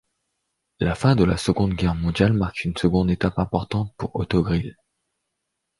La 0.79 0.95
fin 0.95 1.15
de 1.15 1.23
la 1.23 1.37
Seconde 1.37 1.75
Guerre 1.75 1.93
mondiale 1.93 2.33
marque 2.33 2.63
une 2.65 2.75
seconde 2.75 3.11
étape 3.11 3.37
importante 3.37 3.93
pour 3.97 4.15
Autogrill. 4.15 4.75